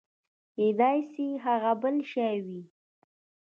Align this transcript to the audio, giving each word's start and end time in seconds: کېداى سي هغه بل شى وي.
کېداى 0.53 0.99
سي 1.11 1.27
هغه 1.45 1.71
بل 1.81 1.95
شى 2.11 2.31
وي. 2.45 2.61